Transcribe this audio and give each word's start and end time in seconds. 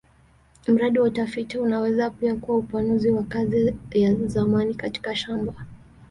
Mradi 0.67 0.99
wa 0.99 1.05
utafiti 1.05 1.57
unaweza 1.57 2.09
pia 2.09 2.35
kuwa 2.35 2.57
upanuzi 2.57 3.09
wa 3.11 3.23
kazi 3.23 3.75
ya 3.93 4.13
zamani 4.27 4.73
katika 4.73 5.15
shamba. 5.15 5.53